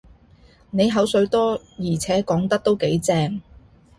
[0.71, 3.39] 你口水多，而且講得都幾正